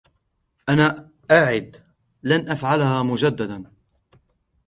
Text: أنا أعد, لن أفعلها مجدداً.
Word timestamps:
أنا 0.69 1.11
أعد, 1.31 1.77
لن 2.23 2.49
أفعلها 2.49 3.03
مجدداً. 3.03 3.71